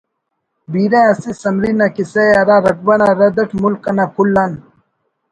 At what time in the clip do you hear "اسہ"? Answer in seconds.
1.11-1.31